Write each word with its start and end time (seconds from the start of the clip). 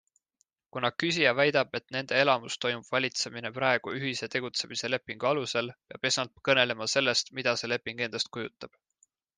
Kuna 0.75 0.89
küsija 1.01 1.33
väidab, 1.39 1.75
et 1.79 1.93
nende 1.95 2.17
elamus 2.21 2.55
toimub 2.65 2.89
valitsemine 2.95 3.53
praegu 3.59 3.93
ühise 3.99 4.31
tegutsemise 4.37 4.93
lepingu 4.93 5.31
alusel, 5.35 5.71
peab 5.91 6.11
esmalt 6.13 6.35
kõnelema 6.51 6.93
sellest, 6.97 7.33
mida 7.41 7.59
see 7.63 7.75
leping 7.77 8.05
endast 8.09 8.37
kujutab. 8.39 8.79